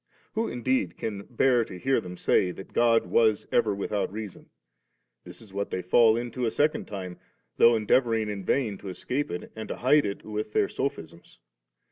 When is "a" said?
6.47-6.49